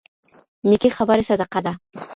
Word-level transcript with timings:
نيکې 0.69 0.89
خبرې 0.97 1.23
صدقه 1.29 1.59
ده. 1.65 1.73